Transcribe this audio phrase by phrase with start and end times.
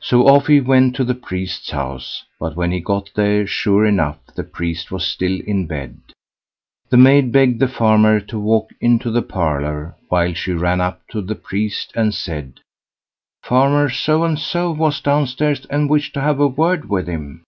[0.00, 4.16] So off he went to the priest's house; but when he got there, sure enough,
[4.34, 6.00] the priest was still in bed.
[6.88, 11.20] The maid begged the farmer to walk into the parlour while she ran up to
[11.20, 12.60] the priest, and said:
[13.42, 17.42] "Farmer So and So was downstairs, and wished to have a word with him."